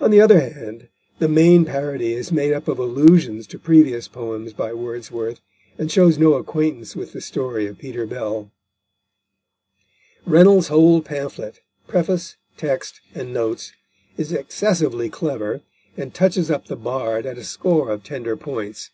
On 0.00 0.10
the 0.10 0.22
other 0.22 0.40
hand, 0.40 0.88
the 1.18 1.28
main 1.28 1.66
parody 1.66 2.14
is 2.14 2.32
made 2.32 2.54
up 2.54 2.66
of 2.66 2.78
allusions 2.78 3.46
to 3.48 3.58
previous 3.58 4.08
poems 4.08 4.54
by 4.54 4.72
Wordsworth, 4.72 5.40
and 5.76 5.92
shows 5.92 6.16
no 6.16 6.32
acquaintance 6.36 6.96
with 6.96 7.12
the 7.12 7.20
story 7.20 7.66
of 7.66 7.76
Peter 7.76 8.06
Bell. 8.06 8.50
Reynolds's 10.24 10.68
whole 10.70 11.02
pamphlet 11.02 11.60
preface, 11.86 12.36
text, 12.56 13.02
and 13.14 13.34
notes 13.34 13.74
is 14.16 14.32
excessively 14.32 15.10
clever, 15.10 15.60
and 15.94 16.14
touches 16.14 16.50
up 16.50 16.64
the 16.68 16.76
bard 16.76 17.26
at 17.26 17.36
a 17.36 17.44
score 17.44 17.90
of 17.90 18.02
tender 18.02 18.38
points. 18.38 18.92